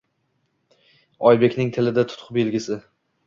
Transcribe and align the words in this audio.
Oybekning 1.31 1.71
tilida 1.77 2.05
tutuq 2.13 2.33
belgisi. 2.41 2.79